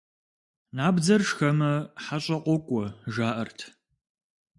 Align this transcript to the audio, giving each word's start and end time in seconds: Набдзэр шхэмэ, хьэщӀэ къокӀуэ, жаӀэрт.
Набдзэр 0.75 1.21
шхэмэ, 1.29 1.71
хьэщӀэ 2.03 2.37
къокӀуэ, 2.43 2.85
жаӀэрт. 3.13 3.59